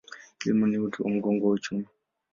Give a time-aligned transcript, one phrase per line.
[0.37, 1.85] Kilimo ni uti wa mgongo wa uchumi.